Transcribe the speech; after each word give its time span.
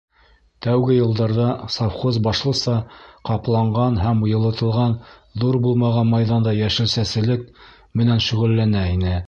Тәүге 0.65 0.93
йылдарҙа 0.99 1.49
совхоз 1.73 2.17
башлыса 2.27 2.73
ҡапланған 3.29 3.99
һәм 4.05 4.25
йылытылған 4.31 4.97
ҙур 5.43 5.61
булмаған 5.67 6.11
майҙанда 6.15 6.57
йәшелсәселек 6.63 7.49
менән 8.03 8.29
шөғөлләнә 8.31 8.87
ине. 8.97 9.19